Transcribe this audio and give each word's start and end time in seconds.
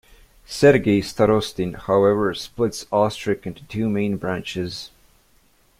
Sergei 0.47 0.99
Starostin, 0.99 1.75
however, 1.75 2.33
splits 2.33 2.85
Austric 2.85 3.45
into 3.45 3.63
two 3.65 3.87
main 3.87 4.17
branches. 4.17 4.89